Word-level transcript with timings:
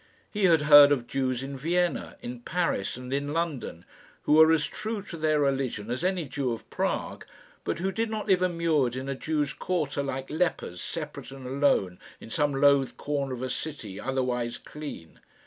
He 0.31 0.45
had 0.45 0.63
heard 0.63 0.91
of 0.91 1.05
Jews 1.05 1.43
in 1.43 1.55
Vienna, 1.55 2.17
in 2.23 2.39
Paris, 2.39 2.97
and 2.97 3.13
in 3.13 3.33
London, 3.33 3.85
who 4.23 4.33
were 4.33 4.51
as 4.51 4.65
true 4.65 5.03
to 5.03 5.15
their 5.15 5.39
religion 5.41 5.91
as 5.91 6.03
any 6.03 6.25
Jew 6.25 6.53
of 6.53 6.67
Prague, 6.71 7.23
but 7.63 7.77
who 7.77 7.91
did 7.91 8.09
not 8.09 8.25
live 8.25 8.41
immured 8.41 8.95
in 8.95 9.07
a 9.07 9.13
Jews' 9.13 9.53
quarter, 9.53 10.01
like 10.01 10.27
lepers 10.31 10.81
separate 10.81 11.29
and 11.29 11.45
alone 11.45 11.99
in 12.19 12.31
some 12.31 12.51
loathed 12.51 12.97
corner 12.97 13.35
of 13.35 13.43
a 13.43 13.49
city 13.51 13.99
otherwise 13.99 14.57
clean. 14.57 15.19